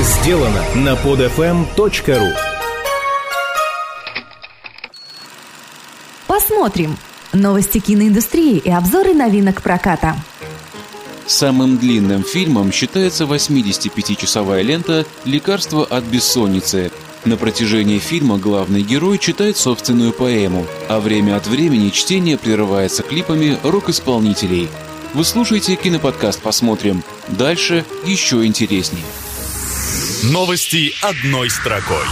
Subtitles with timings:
[0.00, 2.32] сделано на podfm.ru
[6.26, 6.96] Посмотрим.
[7.32, 10.16] Новости киноиндустрии и обзоры новинок проката.
[11.26, 16.92] Самым длинным фильмом считается 85-часовая лента «Лекарство от бессонницы».
[17.24, 23.58] На протяжении фильма главный герой читает собственную поэму, а время от времени чтение прерывается клипами
[23.64, 24.68] рок-исполнителей.
[25.14, 27.02] Вы слушаете киноподкаст «Посмотрим».
[27.28, 29.04] Дальше еще интереснее.
[30.24, 32.06] Новости одной строкой.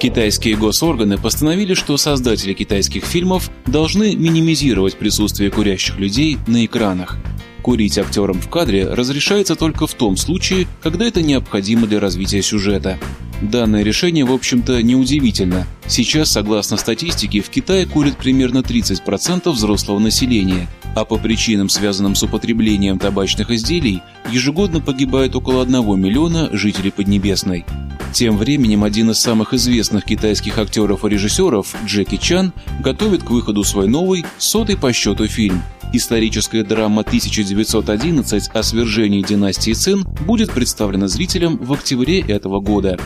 [0.00, 7.16] Китайские госорганы постановили, что создатели китайских фильмов должны минимизировать присутствие курящих людей на экранах.
[7.62, 12.98] Курить актерам в кадре разрешается только в том случае, когда это необходимо для развития сюжета.
[13.40, 15.68] Данное решение, в общем-то, неудивительно.
[15.86, 22.22] Сейчас, согласно статистике, в Китае курят примерно 30% взрослого населения, а по причинам, связанным с
[22.22, 27.64] употреблением табачных изделий, ежегодно погибает около 1 миллиона жителей Поднебесной.
[28.12, 33.64] Тем временем один из самых известных китайских актеров и режиссеров, Джеки Чан, готовит к выходу
[33.64, 35.62] свой новый, сотый по счету фильм.
[35.92, 42.98] Историческая драма 1911 о свержении династии Цин будет представлена зрителям в октябре этого года.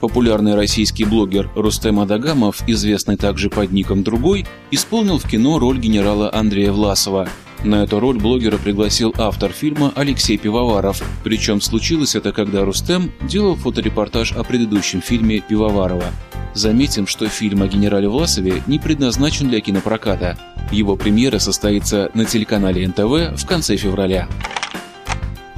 [0.00, 6.32] Популярный российский блогер Рустем Адагамов, известный также под ником «Другой», исполнил в кино роль генерала
[6.32, 7.28] Андрея Власова.
[7.64, 13.56] На эту роль блогера пригласил автор фильма Алексей Пивоваров, причем случилось это, когда Рустем делал
[13.56, 16.12] фоторепортаж о предыдущем фильме Пивоварова.
[16.54, 20.38] Заметим, что фильм о генерале Власове не предназначен для кинопроката.
[20.70, 24.28] Его премьера состоится на телеканале НТВ в конце февраля.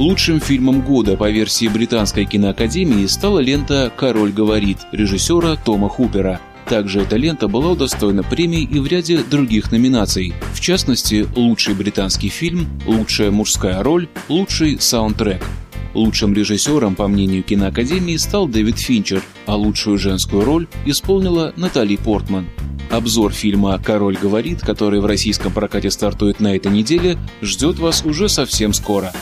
[0.00, 6.40] Лучшим фильмом года по версии Британской киноакадемии стала лента «Король говорит» режиссера Тома Хупера.
[6.66, 12.30] Также эта лента была удостоена премий и в ряде других номинаций, в частности, лучший британский
[12.30, 15.44] фильм, лучшая мужская роль, лучший саундтрек.
[15.92, 22.46] Лучшим режиссером, по мнению киноакадемии, стал Дэвид Финчер, а лучшую женскую роль исполнила Натали Портман.
[22.90, 28.30] Обзор фильма «Король говорит», который в российском прокате стартует на этой неделе, ждет вас уже
[28.30, 29.12] совсем скоро.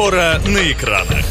[0.00, 1.22] Скоро на экранах.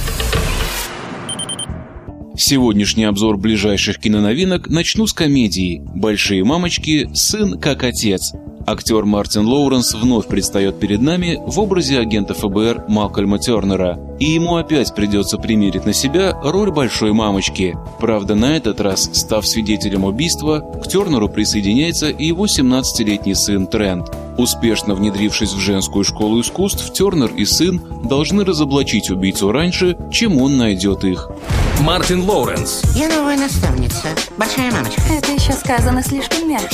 [2.38, 7.10] Сегодняшний обзор ближайших киноновинок начну с комедии «Большие мамочки.
[7.16, 8.32] Сын как отец».
[8.72, 14.58] Актер Мартин Лоуренс вновь предстает перед нами в образе агента ФБР Малкольма Тернера, и ему
[14.58, 17.76] опять придется примерить на себя роль большой мамочки.
[18.00, 24.16] Правда, на этот раз, став свидетелем убийства, к Тернеру присоединяется и его 17-летний сын Трент.
[24.38, 30.58] Успешно внедрившись в женскую школу искусств, Тернер и сын должны разоблачить убийцу раньше, чем он
[30.58, 31.32] найдет их.
[31.80, 32.84] Мартин Лоуренс.
[32.94, 34.08] Я новая наставница.
[34.38, 35.02] Большая мамочка.
[35.10, 36.68] Это еще сказано слишком мягко.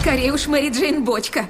[0.00, 1.48] Скорее уж Мэри Джейн Бочка.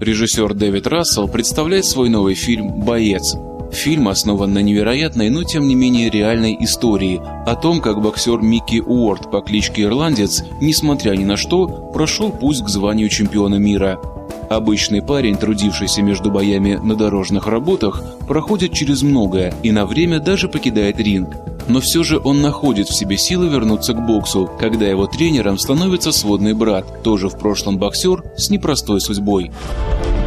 [0.00, 3.34] Режиссер Дэвид Рассел представляет свой новый фильм «Боец».
[3.72, 8.80] Фильм основан на невероятной, но тем не менее реальной истории о том, как боксер Микки
[8.80, 14.00] Уорд по кличке Ирландец, несмотря ни на что, прошел путь к званию чемпиона мира.
[14.48, 20.48] Обычный парень, трудившийся между боями на дорожных работах, проходит через многое и на время даже
[20.48, 21.36] покидает ринг.
[21.68, 26.12] Но все же он находит в себе силы вернуться к боксу, когда его тренером становится
[26.12, 29.52] сводный брат, тоже в прошлом боксер с непростой судьбой.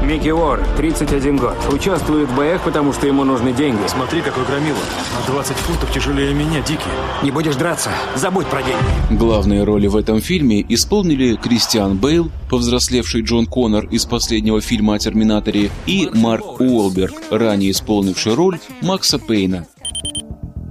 [0.03, 1.55] Микки Уорд, 31 год.
[1.71, 3.81] Участвует в боях, потому что ему нужны деньги.
[3.87, 4.77] Смотри, какой громила.
[5.19, 6.81] На 20 фунтов тяжелее меня, Дикий.
[7.21, 9.19] Не будешь драться, забудь про деньги.
[9.19, 14.99] Главные роли в этом фильме исполнили Кристиан Бейл, повзрослевший Джон Коннор из последнего фильма о
[14.99, 19.67] Терминаторе, и Марк Уолберг, ранее исполнивший роль Макса Пейна.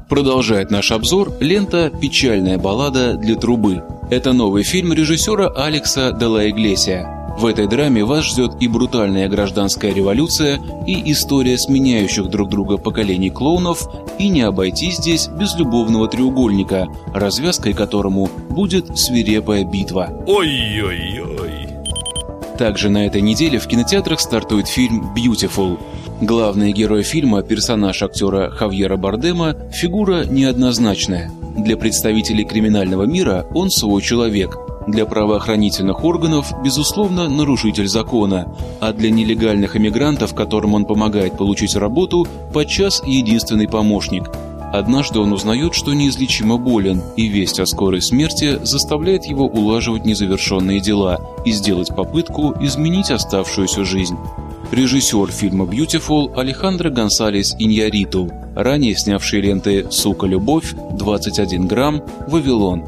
[0.09, 3.85] Продолжает наш обзор лента «Печальная баллада для трубы».
[4.11, 7.20] Это новый фильм режиссера Алекса Дела Иглесия.
[7.41, 13.31] В этой драме вас ждет и брутальная гражданская революция, и история сменяющих друг друга поколений
[13.31, 20.23] клоунов, и не обойти здесь без любовного треугольника, развязкой которому будет свирепая битва.
[20.27, 21.69] Ой-ой-ой.
[22.59, 25.79] Также на этой неделе в кинотеатрах стартует фильм «Beautiful».
[26.21, 31.31] Главный герой фильма, персонаж актера Хавьера Бардема, фигура неоднозначная.
[31.57, 34.59] Для представителей криминального мира он свой человек,
[34.91, 42.27] для правоохранительных органов, безусловно, нарушитель закона, а для нелегальных иммигрантов, которым он помогает получить работу,
[42.53, 44.31] подчас единственный помощник.
[44.73, 50.81] Однажды он узнает, что неизлечимо болен, и весть о скорой смерти заставляет его улаживать незавершенные
[50.81, 54.17] дела и сделать попытку изменить оставшуюся жизнь.
[54.71, 62.85] Режиссер фильма «Beautiful» Алехандро Гонсалес Иньяриту, ранее снявший ленты «Сука, любовь», «21 грамм», «Вавилон».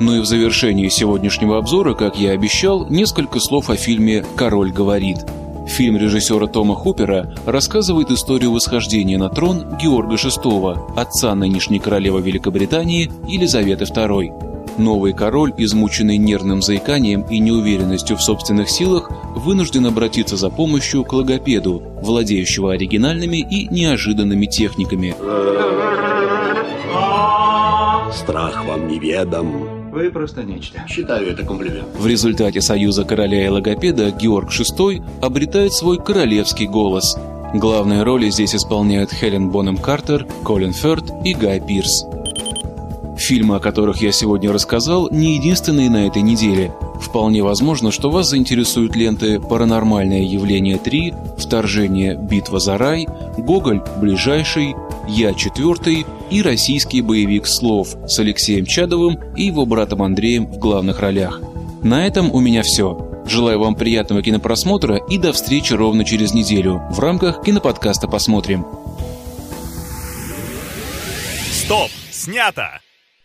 [0.00, 5.18] Ну и в завершении сегодняшнего обзора, как я обещал, несколько слов о фильме «Король говорит».
[5.68, 13.12] Фильм режиссера Тома Хупера рассказывает историю восхождения на трон Георга VI, отца нынешней королевы Великобритании
[13.28, 14.78] Елизаветы II.
[14.78, 21.12] Новый король, измученный нервным заиканием и неуверенностью в собственных силах, вынужден обратиться за помощью к
[21.12, 25.14] логопеду, владеющего оригинальными и неожиданными техниками.
[28.12, 30.82] Страх вам неведом, вы просто нечто.
[30.88, 31.88] Считаю это комплимент.
[31.98, 37.16] В результате союза короля и логопеда Георг VI обретает свой королевский голос.
[37.54, 42.04] Главные роли здесь исполняют Хелен Бонем Картер, Колин Фёрд и Гай Пирс.
[43.18, 46.72] Фильмы, о которых я сегодня рассказал, не единственные на этой неделе.
[47.00, 52.14] Вполне возможно, что вас заинтересуют ленты «Паранормальное явление 3», «Вторжение.
[52.14, 53.08] Битва за рай»,
[53.38, 53.82] «Гоголь.
[53.96, 54.74] Ближайший»,
[55.08, 61.00] «Я четвертый» и российский боевик «Слов» с Алексеем Чадовым и его братом Андреем в главных
[61.00, 61.40] ролях.
[61.82, 63.22] На этом у меня все.
[63.26, 68.66] Желаю вам приятного кинопросмотра и до встречи ровно через неделю в рамках киноподкаста «Посмотрим».
[71.50, 71.90] Стоп!
[72.10, 72.80] Снято!